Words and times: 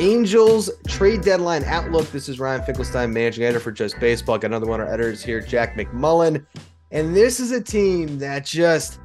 Angels 0.00 0.70
trade 0.88 1.20
deadline 1.20 1.62
outlook. 1.64 2.10
This 2.10 2.30
is 2.30 2.40
Ryan 2.40 2.62
Finkelstein, 2.62 3.12
managing 3.12 3.44
editor 3.44 3.60
for 3.60 3.70
Just 3.70 4.00
Baseball. 4.00 4.38
Got 4.38 4.46
another 4.46 4.64
one 4.64 4.80
of 4.80 4.88
our 4.88 4.94
editors 4.94 5.22
here, 5.22 5.42
Jack 5.42 5.76
McMullen. 5.76 6.46
And 6.90 7.14
this 7.14 7.38
is 7.38 7.52
a 7.52 7.62
team 7.62 8.18
that 8.20 8.46
just 8.46 8.98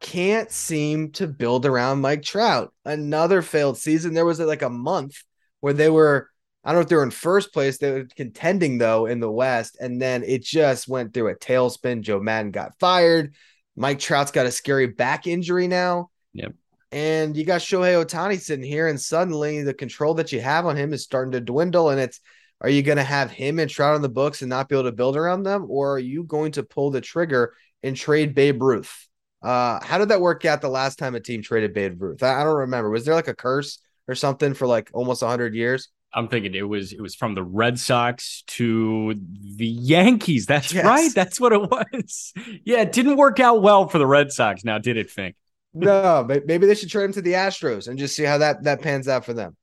can't 0.00 0.50
seem 0.50 1.10
to 1.12 1.26
build 1.26 1.66
around 1.66 2.00
Mike 2.00 2.22
Trout. 2.22 2.72
Another 2.86 3.42
failed 3.42 3.76
season. 3.76 4.14
There 4.14 4.24
was 4.24 4.40
like 4.40 4.62
a 4.62 4.70
month 4.70 5.22
where 5.60 5.74
they 5.74 5.90
were, 5.90 6.30
I 6.64 6.70
don't 6.70 6.76
know 6.76 6.82
if 6.82 6.88
they 6.88 6.96
were 6.96 7.02
in 7.02 7.10
first 7.10 7.52
place, 7.52 7.76
they 7.76 7.92
were 7.92 8.06
contending 8.16 8.78
though 8.78 9.04
in 9.04 9.20
the 9.20 9.30
West. 9.30 9.76
And 9.78 10.00
then 10.00 10.24
it 10.24 10.44
just 10.44 10.88
went 10.88 11.12
through 11.12 11.28
a 11.28 11.36
tailspin. 11.36 12.00
Joe 12.00 12.20
Maddon 12.20 12.52
got 12.52 12.72
fired. 12.80 13.34
Mike 13.76 13.98
Trout's 13.98 14.30
got 14.30 14.46
a 14.46 14.50
scary 14.50 14.86
back 14.86 15.26
injury 15.26 15.68
now. 15.68 16.08
Yep. 16.32 16.54
And 16.90 17.36
you 17.36 17.44
got 17.44 17.60
Shohei 17.60 18.02
Ohtani 18.02 18.40
sitting 18.40 18.64
here, 18.64 18.88
and 18.88 19.00
suddenly 19.00 19.62
the 19.62 19.74
control 19.74 20.14
that 20.14 20.32
you 20.32 20.40
have 20.40 20.64
on 20.66 20.76
him 20.76 20.92
is 20.92 21.02
starting 21.02 21.32
to 21.32 21.40
dwindle. 21.40 21.90
And 21.90 22.00
it's 22.00 22.20
are 22.60 22.70
you 22.70 22.82
going 22.82 22.96
to 22.98 23.04
have 23.04 23.30
him 23.30 23.58
and 23.58 23.70
Trout 23.70 23.94
on 23.94 24.02
the 24.02 24.08
books 24.08 24.42
and 24.42 24.48
not 24.48 24.68
be 24.68 24.74
able 24.74 24.84
to 24.84 24.92
build 24.92 25.16
around 25.16 25.42
them, 25.42 25.66
or 25.68 25.94
are 25.94 25.98
you 25.98 26.24
going 26.24 26.52
to 26.52 26.62
pull 26.62 26.90
the 26.90 27.00
trigger 27.00 27.54
and 27.82 27.96
trade 27.96 28.34
Babe 28.34 28.60
Ruth? 28.62 29.06
Uh, 29.42 29.78
how 29.84 29.98
did 29.98 30.08
that 30.08 30.20
work 30.20 30.44
out 30.44 30.60
the 30.60 30.68
last 30.68 30.98
time 30.98 31.14
a 31.14 31.20
team 31.20 31.42
traded 31.42 31.72
Babe 31.74 32.00
Ruth? 32.02 32.22
I, 32.22 32.40
I 32.40 32.44
don't 32.44 32.56
remember. 32.56 32.90
Was 32.90 33.04
there 33.04 33.14
like 33.14 33.28
a 33.28 33.34
curse 33.34 33.78
or 34.08 34.14
something 34.14 34.54
for 34.54 34.66
like 34.66 34.90
almost 34.92 35.22
hundred 35.22 35.54
years? 35.54 35.88
I'm 36.12 36.26
thinking 36.26 36.54
it 36.54 36.62
was 36.62 36.92
it 36.94 37.00
was 37.02 37.14
from 37.14 37.34
the 37.34 37.44
Red 37.44 37.78
Sox 37.78 38.42
to 38.48 39.14
the 39.14 39.66
Yankees. 39.66 40.46
That's 40.46 40.72
Yes. 40.72 40.84
right. 40.84 41.10
That's 41.14 41.38
what 41.38 41.52
it 41.52 41.60
was. 41.60 42.32
Yeah, 42.64 42.80
it 42.80 42.92
didn't 42.92 43.16
work 43.16 43.40
out 43.40 43.62
well 43.62 43.88
for 43.88 43.98
the 43.98 44.06
Red 44.06 44.32
Sox. 44.32 44.64
Now, 44.64 44.78
did 44.78 44.96
it, 44.96 45.10
Fink? 45.10 45.36
No, 45.78 46.26
maybe 46.46 46.66
they 46.66 46.74
should 46.74 46.90
trade 46.90 47.04
him 47.04 47.12
to 47.12 47.22
the 47.22 47.34
Astros 47.34 47.88
and 47.88 47.98
just 47.98 48.16
see 48.16 48.24
how 48.24 48.38
that 48.38 48.64
that 48.64 48.82
pans 48.82 49.08
out 49.08 49.24
for 49.24 49.32
them. 49.32 49.56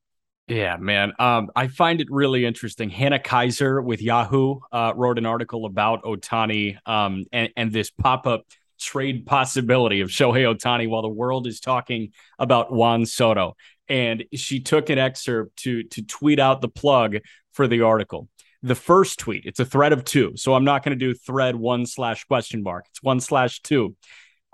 Yeah, 0.47 0.77
man. 0.77 1.13
Um, 1.17 1.49
I 1.55 1.67
find 1.67 1.99
it 1.99 2.07
really 2.11 2.45
interesting. 2.45 2.89
Hannah 2.91 3.19
Keyser 3.19 3.83
with 3.83 4.01
Yahoo 4.01 4.59
uh, 4.71 4.93
wrote 4.95 5.17
an 5.17 5.25
article 5.25 5.65
about 5.65 6.03
Ohtani 6.03 6.77
um, 6.87 7.25
and, 7.31 7.49
and 7.57 7.71
this 7.71 7.89
pop 7.89 8.27
up 8.27 8.45
trade 8.79 9.25
possibility 9.25 10.01
of 10.01 10.09
Shohei 10.09 10.53
Ohtani 10.53 10.87
while 10.87 11.01
the 11.01 11.07
world 11.07 11.47
is 11.47 11.59
talking 11.59 12.11
about 12.37 12.71
Juan 12.71 13.05
Soto. 13.05 13.55
And 13.89 14.25
she 14.33 14.59
took 14.59 14.89
an 14.89 14.99
excerpt 14.99 15.57
to 15.63 15.83
to 15.83 16.03
tweet 16.03 16.39
out 16.39 16.61
the 16.61 16.69
plug 16.69 17.17
for 17.53 17.67
the 17.67 17.81
article. 17.81 18.29
The 18.61 18.75
first 18.75 19.19
tweet, 19.19 19.45
it's 19.45 19.59
a 19.59 19.65
thread 19.65 19.93
of 19.93 20.03
two. 20.05 20.33
So 20.35 20.53
I'm 20.53 20.63
not 20.63 20.83
going 20.83 20.97
to 20.97 21.05
do 21.05 21.13
thread 21.13 21.55
one 21.55 21.85
slash 21.85 22.23
question 22.25 22.63
mark. 22.63 22.85
It's 22.89 23.01
one 23.01 23.19
slash 23.19 23.61
two. 23.61 23.95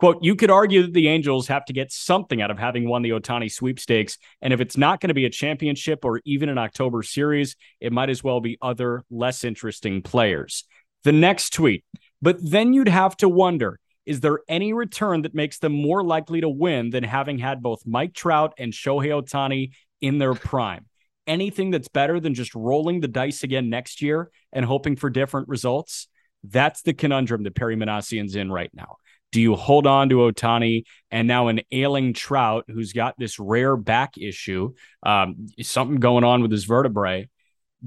Quote, 0.01 0.17
you 0.23 0.35
could 0.35 0.49
argue 0.49 0.81
that 0.81 0.93
the 0.93 1.09
Angels 1.09 1.47
have 1.49 1.63
to 1.65 1.73
get 1.73 1.91
something 1.91 2.41
out 2.41 2.49
of 2.49 2.57
having 2.57 2.89
won 2.89 3.03
the 3.03 3.11
Ohtani 3.11 3.51
sweepstakes. 3.51 4.17
And 4.41 4.51
if 4.51 4.59
it's 4.59 4.75
not 4.75 4.99
going 4.99 5.09
to 5.09 5.13
be 5.13 5.25
a 5.25 5.29
championship 5.29 6.03
or 6.03 6.21
even 6.25 6.49
an 6.49 6.57
October 6.57 7.03
series, 7.03 7.55
it 7.79 7.93
might 7.93 8.09
as 8.09 8.23
well 8.23 8.41
be 8.41 8.57
other 8.63 9.03
less 9.11 9.43
interesting 9.43 10.01
players. 10.01 10.63
The 11.03 11.11
next 11.11 11.53
tweet, 11.53 11.85
but 12.19 12.37
then 12.41 12.73
you'd 12.73 12.87
have 12.87 13.15
to 13.17 13.29
wonder 13.29 13.79
is 14.07 14.21
there 14.21 14.39
any 14.49 14.73
return 14.73 15.21
that 15.21 15.35
makes 15.35 15.59
them 15.59 15.73
more 15.73 16.03
likely 16.03 16.41
to 16.41 16.49
win 16.49 16.89
than 16.89 17.03
having 17.03 17.37
had 17.37 17.61
both 17.61 17.85
Mike 17.85 18.15
Trout 18.15 18.55
and 18.57 18.73
Shohei 18.73 19.09
Ohtani 19.09 19.73
in 20.01 20.17
their 20.17 20.33
prime? 20.33 20.87
Anything 21.27 21.69
that's 21.69 21.89
better 21.89 22.19
than 22.19 22.33
just 22.33 22.55
rolling 22.55 23.01
the 23.01 23.07
dice 23.07 23.43
again 23.43 23.69
next 23.69 24.01
year 24.01 24.31
and 24.51 24.65
hoping 24.65 24.95
for 24.95 25.11
different 25.11 25.47
results? 25.47 26.07
That's 26.43 26.81
the 26.81 26.95
conundrum 26.95 27.43
that 27.43 27.53
Perry 27.53 27.75
Minasian's 27.75 28.35
in 28.35 28.51
right 28.51 28.71
now. 28.73 28.97
Do 29.31 29.39
you 29.39 29.55
hold 29.55 29.87
on 29.87 30.09
to 30.09 30.15
Ohtani 30.15 30.83
and 31.09 31.27
now 31.27 31.47
an 31.47 31.61
ailing 31.71 32.13
Trout 32.13 32.65
who's 32.67 32.91
got 32.91 33.17
this 33.17 33.39
rare 33.39 33.77
back 33.77 34.17
issue, 34.17 34.73
um, 35.03 35.47
something 35.61 35.97
going 35.97 36.23
on 36.23 36.41
with 36.41 36.51
his 36.51 36.65
vertebrae? 36.65 37.29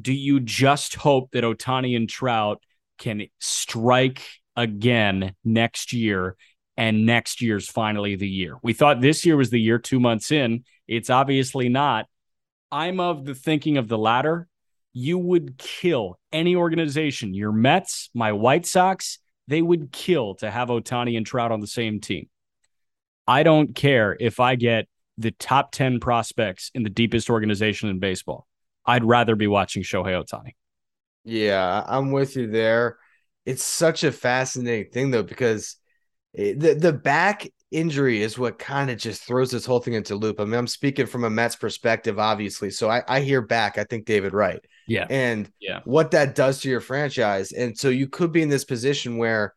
Do 0.00 0.12
you 0.12 0.40
just 0.40 0.94
hope 0.94 1.30
that 1.32 1.44
Ohtani 1.44 1.96
and 1.96 2.08
Trout 2.08 2.62
can 2.98 3.26
strike 3.40 4.22
again 4.56 5.34
next 5.44 5.92
year 5.92 6.36
and 6.76 7.06
next 7.06 7.42
year's 7.42 7.68
finally 7.68 8.16
the 8.16 8.28
year? 8.28 8.56
We 8.62 8.72
thought 8.72 9.00
this 9.00 9.26
year 9.26 9.36
was 9.36 9.50
the 9.50 9.60
year 9.60 9.78
two 9.78 10.00
months 10.00 10.32
in. 10.32 10.64
It's 10.88 11.10
obviously 11.10 11.68
not. 11.68 12.06
I'm 12.72 13.00
of 13.00 13.24
the 13.24 13.34
thinking 13.34 13.76
of 13.76 13.86
the 13.86 13.98
latter. 13.98 14.48
You 14.94 15.18
would 15.18 15.58
kill 15.58 16.18
any 16.32 16.56
organization, 16.56 17.34
your 17.34 17.52
Mets, 17.52 18.10
my 18.14 18.32
White 18.32 18.64
Sox, 18.64 19.18
they 19.48 19.62
would 19.62 19.92
kill 19.92 20.34
to 20.36 20.50
have 20.50 20.68
Ohtani 20.68 21.16
and 21.16 21.26
Trout 21.26 21.52
on 21.52 21.60
the 21.60 21.66
same 21.66 22.00
team. 22.00 22.28
I 23.26 23.42
don't 23.42 23.74
care 23.74 24.16
if 24.18 24.40
I 24.40 24.54
get 24.54 24.86
the 25.16 25.30
top 25.32 25.72
10 25.72 26.00
prospects 26.00 26.70
in 26.74 26.82
the 26.82 26.90
deepest 26.90 27.30
organization 27.30 27.88
in 27.88 27.98
baseball. 27.98 28.46
I'd 28.84 29.04
rather 29.04 29.36
be 29.36 29.46
watching 29.46 29.82
Shohei 29.82 30.22
Ohtani. 30.22 30.52
Yeah, 31.24 31.82
I'm 31.86 32.12
with 32.12 32.36
you 32.36 32.50
there. 32.50 32.98
It's 33.46 33.64
such 33.64 34.04
a 34.04 34.12
fascinating 34.12 34.90
thing 34.92 35.10
though 35.10 35.22
because 35.22 35.76
the 36.34 36.76
the 36.78 36.92
back 36.92 37.46
injury 37.70 38.22
is 38.22 38.38
what 38.38 38.58
kind 38.58 38.90
of 38.90 38.98
just 38.98 39.22
throws 39.22 39.50
this 39.50 39.66
whole 39.66 39.80
thing 39.80 39.94
into 39.94 40.16
loop. 40.16 40.40
I 40.40 40.44
mean, 40.44 40.54
I'm 40.54 40.66
speaking 40.66 41.06
from 41.06 41.24
a 41.24 41.30
Mets 41.30 41.56
perspective, 41.56 42.18
obviously. 42.18 42.70
So 42.70 42.88
I, 42.90 43.02
I 43.08 43.20
hear 43.20 43.42
back. 43.42 43.78
I 43.78 43.84
think 43.84 44.06
David 44.06 44.32
Wright 44.32 44.60
Yeah. 44.86 45.06
and 45.10 45.50
Yeah. 45.60 45.80
what 45.84 46.10
that 46.12 46.34
does 46.34 46.60
to 46.60 46.68
your 46.68 46.80
franchise. 46.80 47.52
And 47.52 47.76
so 47.76 47.88
you 47.88 48.08
could 48.08 48.32
be 48.32 48.42
in 48.42 48.48
this 48.48 48.64
position 48.64 49.18
where 49.18 49.54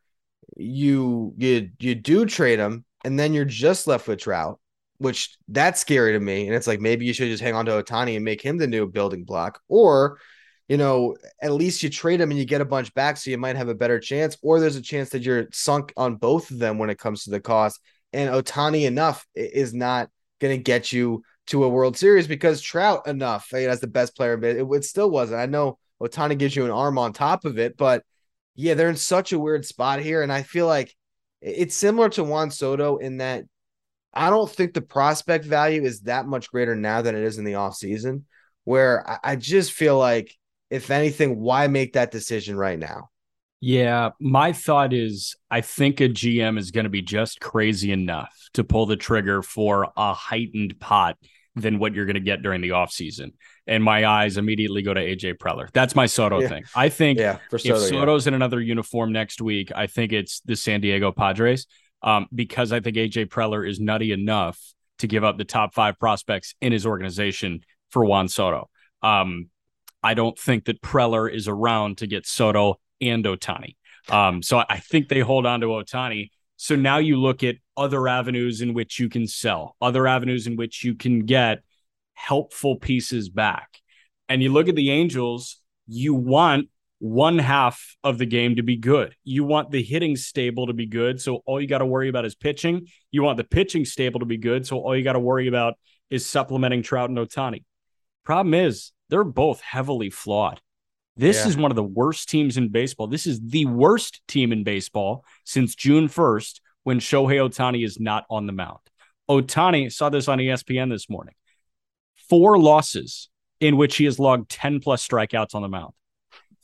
you 0.56 1.34
you 1.38 1.70
you 1.80 1.96
do 1.96 2.26
trade 2.26 2.60
him, 2.60 2.86
and 3.04 3.20
then 3.20 3.34
you're 3.34 3.46
just 3.46 3.88
left 3.88 4.08
with 4.08 4.20
Trout, 4.20 4.60
which 4.98 5.38
that's 5.48 5.82
scary 5.82 6.14
to 6.14 6.20
me. 6.20 6.48
And 6.48 6.56
it's 6.56 6.68
like 6.68 6.80
maybe 6.80 7.06
you 7.06 7.14
should 7.14 7.30
just 7.30 7.44
hang 7.44 7.56
on 7.56 7.66
to 7.66 7.84
Ohtani 7.84 8.16
and 8.16 8.26
make 8.26 8.42
him 8.42 8.58
the 8.58 8.68
new 8.68 8.88
building 8.88 9.24
block, 9.24 9.60
or 9.68 10.20
you 10.68 10.76
know, 10.76 11.16
at 11.42 11.54
least 11.54 11.82
you 11.82 11.90
trade 11.90 12.20
him 12.20 12.30
and 12.30 12.38
you 12.38 12.46
get 12.46 12.60
a 12.60 12.66
bunch 12.66 12.94
back, 12.94 13.16
so 13.16 13.32
you 13.32 13.38
might 13.38 13.56
have 13.56 13.70
a 13.70 13.76
better 13.76 14.00
chance. 14.00 14.38
Or 14.42 14.60
there's 14.60 14.76
a 14.76 14.82
chance 14.82 15.10
that 15.12 15.22
you're 15.22 15.48
sunk 15.54 15.94
on 15.96 16.16
both 16.18 16.52
of 16.52 16.60
them 16.60 16.78
when 16.78 16.90
it 16.90 17.00
comes 17.00 17.24
to 17.24 17.30
the 17.30 17.40
cost. 17.40 17.80
And 18.12 18.30
Ohtani 18.30 18.86
enough 18.86 19.26
is 19.34 19.74
not 19.74 20.10
going 20.42 20.58
to 20.58 20.62
get 20.62 20.92
you 20.92 21.24
to 21.48 21.64
a 21.64 21.70
World 21.70 21.98
Series 21.98 22.28
because 22.28 22.62
Trout 22.62 23.08
enough 23.08 23.50
you 23.52 23.66
know, 23.66 23.70
as 23.70 23.80
the 23.80 23.88
best 23.88 24.16
player, 24.16 24.34
it, 24.44 24.68
it 24.70 24.84
still 24.86 25.10
wasn't. 25.10 25.40
I 25.40 25.46
know 25.46 25.78
Ohtani 26.02 26.38
gives 26.38 26.56
you 26.56 26.66
an 26.66 26.72
arm 26.72 26.98
on 26.98 27.14
top 27.14 27.46
of 27.46 27.58
it, 27.58 27.78
but 27.78 28.04
yeah, 28.56 28.74
they're 28.74 28.90
in 28.90 28.96
such 28.96 29.34
a 29.34 29.40
weird 29.40 29.66
spot 29.66 30.00
here. 30.00 30.22
And 30.22 30.32
I 30.32 30.44
feel 30.44 30.68
like 30.68 30.94
it's 31.42 31.76
similar 31.76 32.10
to 32.10 32.24
Juan 32.24 32.52
Soto 32.52 32.98
in 32.98 33.18
that 33.18 33.46
I 34.14 34.30
don't 34.30 34.50
think 34.50 34.74
the 34.74 34.82
prospect 34.82 35.46
value 35.46 35.84
is 35.84 36.02
that 36.02 36.28
much 36.28 36.50
greater 36.50 36.76
now 36.76 37.02
than 37.02 37.16
it 37.16 37.24
is 37.24 37.38
in 37.38 37.46
the 37.46 37.54
offseason, 37.54 38.24
where 38.64 39.08
I, 39.08 39.20
I 39.24 39.36
just 39.36 39.72
feel 39.72 39.98
like, 39.98 40.34
if 40.70 40.90
anything, 40.92 41.40
why 41.40 41.68
make 41.68 41.94
that 41.94 42.12
decision 42.12 42.58
right 42.58 42.80
now? 42.80 43.10
Yeah, 43.60 44.12
my 44.20 44.54
thought 44.54 44.94
is 44.94 45.36
I 45.50 45.62
think 45.62 46.00
a 46.00 46.10
GM 46.10 46.60
is 46.60 46.72
going 46.72 46.84
to 46.84 46.90
be 46.90 47.02
just 47.02 47.40
crazy 47.40 47.92
enough 47.92 48.36
to 48.54 48.64
pull 48.64 48.86
the 48.86 48.96
trigger 48.96 49.42
for 49.42 49.92
a 49.98 50.14
heightened 50.14 50.80
pot 50.80 51.18
than 51.58 51.80
what 51.80 51.94
you're 51.94 52.06
going 52.06 52.16
to 52.16 52.20
get 52.20 52.42
during 52.42 52.62
the 52.62 52.70
offseason. 52.70 53.32
And 53.66 53.84
my 53.84 54.06
eyes 54.06 54.38
immediately 54.38 54.82
go 54.82 54.94
to 54.94 55.02
AJ 55.02 55.36
Preller. 55.38 55.70
That's 55.74 55.96
my 55.96 56.06
Soto 56.06 56.40
Yeah. 56.40 56.48
thing. 56.48 56.64
I 56.76 56.90
think 56.90 57.20
Yeah, 57.20 57.38
for 57.50 57.56
if 57.58 57.64
Soto. 57.64 57.80
yeah. 57.80 57.88
Soto's 57.90 58.28
in 58.28 58.34
another 58.34 58.62
uniform 58.62 59.12
next 59.12 59.42
week, 59.42 59.72
I 59.76 59.88
think 59.88 60.14
it's 60.14 60.40
the 60.42 60.56
San 60.56 60.82
Diego 60.82 61.12
Padres 61.12 61.66
um, 62.02 62.28
because 62.34 62.72
I 62.72 62.80
think 62.80 62.96
AJ 62.98 63.26
Preller 63.26 63.68
is 63.68 63.80
nutty 63.80 64.12
enough 64.12 64.60
to 65.00 65.08
give 65.08 65.24
up 65.24 65.38
the 65.38 65.46
top 65.46 65.74
five 65.74 66.00
prospects 66.00 66.56
in 66.62 66.72
his 66.72 66.86
organization 66.86 67.62
for 67.92 68.06
Juan 68.06 68.28
Soto. 68.28 68.70
Um, 69.02 69.50
I 70.04 70.14
don't 70.14 70.38
think 70.38 70.66
that 70.66 70.82
Preller 70.82 71.32
is 71.34 71.48
around 71.48 71.98
to 72.00 72.08
get 72.08 72.26
Soto 72.26 72.80
and 73.02 73.26
Ohtani. 73.26 73.76
Um, 74.10 74.42
so 74.42 74.64
I 74.70 74.78
think 74.80 75.10
they 75.10 75.20
hold 75.20 75.46
on 75.46 75.62
to 75.62 75.68
Ohtani. 75.68 76.30
So 76.58 76.76
now 76.76 76.98
you 76.98 77.18
look 77.18 77.44
at 77.44 77.56
other 77.76 78.08
avenues 78.08 78.62
in 78.62 78.74
which 78.74 79.00
you 79.00 79.10
can 79.10 79.28
sell, 79.28 79.76
other 79.80 80.08
avenues 80.08 80.48
in 80.48 80.56
which 80.56 80.84
you 80.84 80.96
can 80.96 81.26
get 81.26 81.60
helpful 82.14 82.76
pieces 82.76 83.30
back. 83.30 83.80
And 84.28 84.42
you 84.42 84.52
look 84.52 84.68
at 84.68 84.76
the 84.76 84.92
Angels, 84.92 85.62
you 85.88 86.14
want 86.14 86.70
one 87.00 87.38
half 87.38 87.96
of 88.04 88.18
the 88.18 88.26
game 88.26 88.56
to 88.56 88.64
be 88.64 88.76
good. 88.76 89.16
You 89.24 89.44
want 89.44 89.70
the 89.70 89.84
hitting 89.84 90.16
stable 90.16 90.68
to 90.68 90.74
be 90.74 90.88
good. 90.88 91.22
So 91.22 91.44
all 91.46 91.62
you 91.62 91.68
got 91.68 91.78
to 91.78 91.86
worry 91.86 92.10
about 92.10 92.26
is 92.26 92.34
pitching. 92.34 92.88
You 93.12 93.22
want 93.22 93.38
the 93.38 93.44
pitching 93.44 93.86
stable 93.86 94.20
to 94.22 94.26
be 94.26 94.38
good. 94.38 94.66
So 94.66 94.80
all 94.80 94.98
you 94.98 95.04
got 95.04 95.14
to 95.14 95.20
worry 95.20 95.48
about 95.48 95.76
is 96.10 96.26
supplementing 96.26 96.82
Trout 96.82 97.10
and 97.10 97.20
Ohtani. 97.20 97.64
Problem 98.24 98.56
is, 98.56 98.92
they're 99.10 99.24
both 99.24 99.62
heavily 99.62 100.10
flawed. 100.10 100.60
This 101.18 101.38
Yeah. 101.38 101.48
is 101.48 101.58
one 101.58 101.72
of 101.72 101.76
the 101.76 101.84
worst 101.84 102.30
teams 102.30 102.58
in 102.58 102.70
baseball. 102.70 103.08
This 103.08 103.26
is 103.26 103.42
the 103.42 103.66
worst 103.66 104.22
team 104.28 104.52
in 104.52 104.64
baseball 104.64 105.26
since 105.44 105.74
June 105.76 106.08
1st 106.08 106.62
when 106.84 107.00
Shohei 107.00 107.40
Ohtani 107.40 107.84
is 107.84 108.00
not 108.00 108.26
on 108.30 108.46
the 108.46 108.54
mound. 108.54 108.80
Ohtani 109.28 109.92
saw 109.92 110.10
this 110.10 110.28
on 110.28 110.40
ESPN 110.40 110.90
this 110.90 111.10
morning. 111.10 111.34
Four 112.30 112.60
losses 112.60 113.30
in 113.60 113.78
which 113.78 113.98
he 113.98 114.06
has 114.06 114.20
logged 114.20 114.50
10 114.50 114.80
plus 114.80 115.06
strikeouts 115.06 115.56
on 115.56 115.64
the 115.64 115.68
mound. 115.68 115.94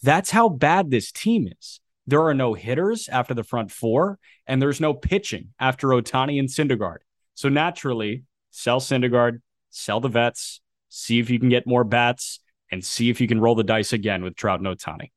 That's 0.04 0.30
how 0.32 0.50
bad 0.50 0.92
this 0.92 1.12
team 1.12 1.48
is. 1.60 1.80
There 2.06 2.22
are 2.22 2.34
no 2.34 2.54
hitters 2.54 3.08
after 3.10 3.34
the 3.34 3.44
front 3.44 3.72
four, 3.72 4.20
and 4.46 4.62
there's 4.62 4.82
no 4.82 4.94
pitching 4.94 5.54
after 5.60 5.88
Ohtani 5.88 6.38
and 6.38 6.50
Syndergaard. 6.50 6.98
So 7.34 7.50
naturally, 7.50 8.24
sell 8.52 8.80
Syndergaard, 8.80 9.42
sell 9.70 10.00
the 10.00 10.10
vets, 10.10 10.62
see 10.90 11.20
if 11.20 11.30
you 11.30 11.40
can 11.40 11.50
get 11.50 11.66
more 11.66 11.84
bats, 11.84 12.40
and 12.74 12.84
see 12.84 13.10
if 13.10 13.22
you 13.22 13.28
can 13.28 13.40
roll 13.40 13.56
the 13.56 13.64
dice 13.64 13.94
again 13.94 14.24
with 14.24 14.36
Trout 14.36 14.60
and 14.60 14.68
Ohtani. 14.68 15.12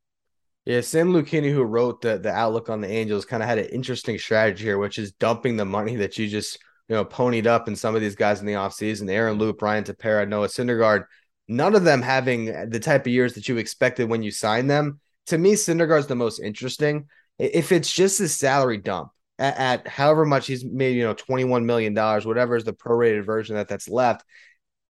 Yeah, 0.64 0.80
Sam 0.80 1.12
Lucchini, 1.12 1.52
who 1.52 1.62
wrote 1.62 2.02
the 2.02 2.18
the 2.18 2.32
outlook 2.32 2.68
on 2.68 2.80
the 2.80 2.88
Angels, 2.88 3.24
kind 3.24 3.42
of 3.42 3.48
had 3.48 3.58
an 3.58 3.66
interesting 3.66 4.18
strategy 4.18 4.64
here, 4.64 4.78
which 4.78 4.98
is 4.98 5.12
dumping 5.12 5.56
the 5.56 5.64
money 5.64 5.96
that 5.96 6.18
you 6.18 6.28
just 6.28 6.58
you 6.88 6.94
know 6.94 7.04
ponied 7.04 7.46
up 7.46 7.68
in 7.68 7.76
some 7.76 7.94
of 7.94 8.00
these 8.00 8.16
guys 8.16 8.40
in 8.40 8.46
the 8.46 8.54
offseason. 8.54 9.10
Aaron 9.10 9.38
Loup, 9.38 9.60
Ryan 9.60 9.84
Tepera, 9.84 10.28
Noah 10.28 10.48
Syndergaard, 10.48 11.04
none 11.48 11.74
of 11.74 11.84
them 11.84 12.02
having 12.02 12.68
the 12.68 12.80
type 12.80 13.02
of 13.02 13.12
years 13.12 13.34
that 13.34 13.48
you 13.48 13.56
expected 13.58 14.08
when 14.08 14.22
you 14.22 14.30
signed 14.30 14.68
them. 14.70 15.00
To 15.26 15.38
me, 15.38 15.54
Syndergaard's 15.54 16.06
the 16.06 16.14
most 16.14 16.40
interesting. 16.40 17.06
If 17.38 17.72
it's 17.72 17.92
just 17.92 18.18
his 18.18 18.36
salary 18.36 18.78
dump 18.78 19.10
at, 19.38 19.56
at 19.56 19.88
however 19.88 20.24
much 20.24 20.46
he's 20.46 20.64
made, 20.64 20.96
you 20.96 21.04
know, 21.04 21.14
$21 21.14 21.64
million, 21.64 21.94
whatever 21.94 22.56
is 22.56 22.64
the 22.64 22.72
prorated 22.72 23.24
version 23.24 23.56
that 23.56 23.68
that's 23.68 23.88
left, 23.88 24.24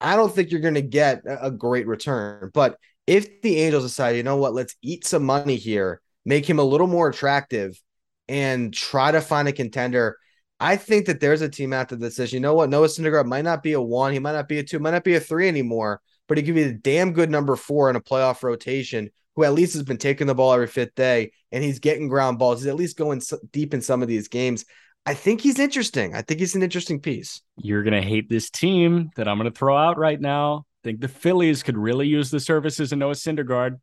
I 0.01 0.17
don't 0.17 0.35
think 0.35 0.51
you're 0.51 0.61
going 0.61 0.75
to 0.75 0.83
get 0.83 1.23
a 1.27 1.51
great 1.51 1.87
return. 1.87 2.51
But 2.53 2.79
if 3.07 3.41
the 3.43 3.59
Angels 3.59 3.85
decide, 3.85 4.17
you 4.17 4.23
know 4.23 4.37
what, 4.37 4.55
let's 4.55 4.75
eat 4.83 5.07
some 5.07 5.25
money 5.25 5.57
here, 5.57 6.01
make 6.25 6.49
him 6.49 6.59
a 6.59 6.65
little 6.65 6.87
more 6.87 7.09
attractive, 7.09 7.81
and 8.29 8.75
try 8.75 9.13
to 9.13 9.21
find 9.21 9.49
a 9.49 9.53
contender, 9.53 10.19
I 10.59 10.77
think 10.77 11.07
that 11.07 11.21
there's 11.21 11.43
a 11.43 11.49
team 11.49 11.73
out 11.73 11.89
there 11.89 11.99
that 11.99 12.13
says, 12.13 12.33
you 12.33 12.41
know 12.41 12.55
what, 12.55 12.71
Noah 12.71 12.89
Syndergaard 12.89 13.27
might 13.27 13.45
not 13.45 13.63
be 13.63 13.75
a 13.75 13.81
one, 13.81 14.13
he 14.13 14.19
might 14.19 14.33
not 14.33 14.49
be 14.49 14.59
a 14.59 14.63
two, 14.63 14.79
might 14.79 14.93
not 14.93 15.05
be 15.05 15.15
a 15.15 15.21
three 15.21 15.49
anymore, 15.49 16.01
but 16.29 16.39
he 16.39 16.45
could 16.45 16.55
be 16.55 16.63
a 16.63 16.73
damn 16.73 17.13
good 17.13 17.31
number 17.31 17.57
four 17.57 17.91
in 17.91 17.97
a 17.97 18.01
playoff 18.01 18.43
rotation 18.43 19.11
who 19.37 19.45
at 19.45 19.53
least 19.53 19.75
has 19.75 19.83
been 19.83 19.99
taking 19.99 20.27
the 20.27 20.35
ball 20.35 20.55
every 20.55 20.67
fifth 20.67 20.95
day 20.95 21.31
and 21.53 21.63
he's 21.63 21.79
getting 21.79 22.09
ground 22.09 22.39
balls. 22.39 22.61
He's 22.61 22.69
at 22.69 22.77
least 22.77 22.97
going 22.97 23.21
deep 23.53 23.75
in 23.75 23.83
some 23.83 24.03
of 24.03 24.09
these 24.09 24.29
games. 24.29 24.65
I 25.07 25.15
think 25.15 25.41
he's 25.41 25.61
interesting. 25.61 26.15
I 26.15 26.23
think 26.23 26.41
he's 26.41 26.57
an 26.57 26.65
interesting 26.65 27.01
piece. 27.01 27.41
You're 27.57 27.85
going 27.85 27.95
to 28.01 28.07
hate 28.07 28.29
this 28.29 28.51
team 28.51 29.11
that 29.15 29.29
I'm 29.29 29.39
going 29.39 29.51
to 29.51 29.57
throw 29.57 29.77
out 29.77 29.97
right 29.99 30.21
now. 30.21 30.67
I 30.83 30.89
think 30.89 31.01
the 31.01 31.09
Phillies 31.09 31.63
could 31.63 31.79
really 31.79 32.09
use 32.09 32.31
the 32.31 32.41
services 32.41 32.93
of 32.93 32.99
Noah 32.99 33.13
Syndergaard. 33.13 33.79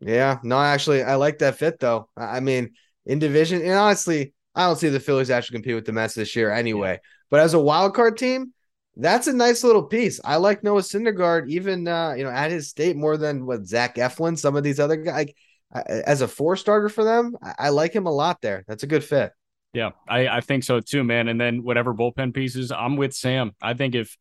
Yeah, 0.00 0.38
no, 0.42 0.60
actually, 0.60 1.02
I 1.02 1.16
like 1.16 1.38
that 1.38 1.58
fit 1.58 1.80
though. 1.80 2.08
I 2.16 2.40
mean, 2.40 2.74
in 3.06 3.18
division, 3.18 3.62
and 3.62 3.72
honestly, 3.72 4.34
I 4.54 4.66
don't 4.66 4.76
see 4.76 4.90
the 4.90 5.00
Phillies 5.00 5.30
actually 5.30 5.56
compete 5.56 5.74
with 5.74 5.86
the 5.86 5.92
Mets 5.92 6.14
this 6.14 6.36
year 6.36 6.52
anyway. 6.52 6.92
Yeah. 6.92 7.08
But 7.30 7.40
as 7.40 7.54
a 7.54 7.58
wild 7.58 7.94
card 7.94 8.16
team, 8.16 8.52
that's 8.96 9.26
a 9.26 9.32
nice 9.32 9.64
little 9.64 9.84
piece. 9.84 10.20
I 10.24 10.36
like 10.36 10.62
Noah 10.62 10.82
Syndergaard, 10.82 11.48
even 11.48 11.88
uh, 11.88 12.14
you 12.16 12.24
know, 12.24 12.30
at 12.30 12.50
his 12.50 12.68
state 12.68 12.96
more 12.96 13.16
than 13.16 13.46
what 13.46 13.66
Zach 13.66 13.96
Eflin, 13.96 14.38
some 14.38 14.56
of 14.56 14.62
these 14.62 14.80
other 14.80 14.96
guys. 14.96 15.28
As 15.72 16.22
a 16.22 16.28
four 16.28 16.56
starter 16.56 16.88
for 16.88 17.04
them, 17.04 17.36
I 17.58 17.68
like 17.70 17.92
him 17.92 18.06
a 18.06 18.12
lot 18.12 18.40
there. 18.40 18.64
That's 18.66 18.84
a 18.84 18.88
good 18.88 19.04
fit. 19.04 19.32
Yeah, 19.72 19.90
I, 20.08 20.28
I 20.28 20.40
think 20.40 20.64
so 20.64 20.80
too, 20.80 21.04
man. 21.04 21.28
And 21.28 21.40
then 21.40 21.62
whatever 21.62 21.94
bullpen 21.94 22.34
pieces, 22.34 22.72
I'm 22.72 22.96
with 22.96 23.14
Sam. 23.14 23.52
I 23.60 23.74
think 23.74 23.94
if 23.94 24.16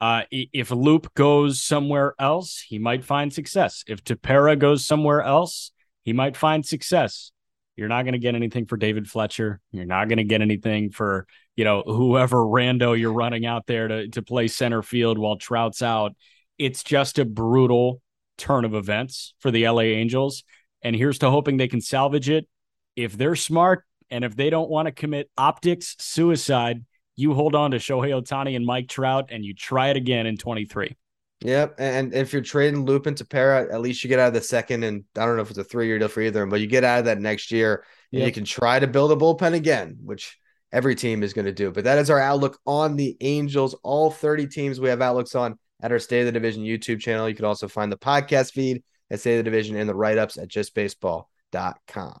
uh, 0.00 0.22
if 0.30 0.70
Loup 0.70 1.14
goes 1.14 1.62
somewhere 1.62 2.14
else, 2.18 2.64
he 2.66 2.78
might 2.78 3.04
find 3.04 3.32
success. 3.32 3.84
If 3.86 4.02
Tepera 4.02 4.58
goes 4.58 4.84
somewhere 4.84 5.22
else, 5.22 5.70
he 6.02 6.12
might 6.12 6.36
find 6.36 6.66
success. 6.66 7.30
You're 7.76 7.88
not 7.88 8.02
going 8.02 8.12
to 8.12 8.18
get 8.18 8.34
anything 8.34 8.66
for 8.66 8.76
David 8.76 9.08
Fletcher. 9.08 9.60
You're 9.70 9.86
not 9.86 10.08
going 10.08 10.18
to 10.18 10.24
get 10.24 10.42
anything 10.42 10.90
for 10.90 11.26
you 11.56 11.64
know, 11.64 11.82
whoever 11.82 12.38
rando 12.38 12.98
you're 12.98 13.12
running 13.12 13.44
out 13.44 13.66
there 13.66 13.88
to, 13.88 14.08
to 14.08 14.22
play 14.22 14.48
center 14.48 14.82
field 14.82 15.18
while 15.18 15.36
Trout's 15.36 15.82
out. 15.82 16.12
It's 16.58 16.82
just 16.82 17.18
a 17.18 17.24
brutal 17.24 18.00
turn 18.38 18.64
of 18.64 18.74
events 18.74 19.34
for 19.40 19.50
the 19.50 19.68
LA 19.68 19.82
Angels. 19.82 20.44
And 20.82 20.96
here's 20.96 21.18
to 21.18 21.30
hoping 21.30 21.56
they 21.56 21.68
can 21.68 21.80
salvage 21.80 22.30
it. 22.30 22.48
If 22.96 23.16
they're 23.16 23.36
smart 23.36 23.84
and 24.12 24.24
if 24.24 24.36
they 24.36 24.50
don't 24.50 24.70
want 24.70 24.86
to 24.86 24.92
commit 24.92 25.30
optics 25.36 25.96
suicide, 25.98 26.84
you 27.16 27.34
hold 27.34 27.54
on 27.54 27.72
to 27.72 27.78
Shohei 27.78 28.10
Ohtani 28.10 28.54
and 28.54 28.64
Mike 28.64 28.88
Trout 28.88 29.30
and 29.30 29.44
you 29.44 29.54
try 29.54 29.88
it 29.88 29.96
again 29.96 30.26
in 30.26 30.36
23. 30.36 30.94
Yep. 31.40 31.74
And 31.78 32.14
if 32.14 32.32
you're 32.32 32.42
trading 32.42 32.84
Lupin 32.84 33.16
and 33.18 33.28
Tepera, 33.28 33.72
at 33.72 33.80
least 33.80 34.04
you 34.04 34.08
get 34.08 34.20
out 34.20 34.28
of 34.28 34.34
the 34.34 34.42
second. 34.42 34.84
And 34.84 35.04
I 35.16 35.26
don't 35.26 35.36
know 35.36 35.42
if 35.42 35.50
it's 35.50 35.58
a 35.58 35.64
three 35.64 35.86
year 35.86 35.98
deal 35.98 36.08
for 36.08 36.20
either, 36.20 36.46
but 36.46 36.60
you 36.60 36.66
get 36.66 36.84
out 36.84 37.00
of 37.00 37.04
that 37.06 37.20
next 37.20 37.50
year 37.50 37.84
and 38.12 38.20
yep. 38.20 38.26
you 38.26 38.32
can 38.32 38.44
try 38.44 38.78
to 38.78 38.86
build 38.86 39.12
a 39.12 39.16
bullpen 39.16 39.54
again, 39.54 39.96
which 40.04 40.38
every 40.72 40.94
team 40.94 41.22
is 41.22 41.32
going 41.32 41.46
to 41.46 41.52
do. 41.52 41.72
But 41.72 41.84
that 41.84 41.98
is 41.98 42.10
our 42.10 42.20
outlook 42.20 42.60
on 42.66 42.96
the 42.96 43.16
Angels. 43.20 43.74
All 43.82 44.10
30 44.10 44.46
teams 44.46 44.78
we 44.78 44.90
have 44.90 45.02
outlooks 45.02 45.34
on 45.34 45.58
at 45.82 45.90
our 45.90 45.98
State 45.98 46.20
of 46.20 46.26
the 46.26 46.32
Division 46.32 46.62
YouTube 46.62 47.00
channel. 47.00 47.28
You 47.28 47.34
can 47.34 47.46
also 47.46 47.66
find 47.66 47.90
the 47.90 47.98
podcast 47.98 48.52
feed 48.52 48.82
at 49.10 49.20
State 49.20 49.38
of 49.38 49.44
the 49.44 49.50
Division 49.50 49.76
and 49.76 49.88
the 49.88 49.94
write 49.94 50.18
ups 50.18 50.36
at 50.36 50.48
justbaseball.com. 50.48 52.20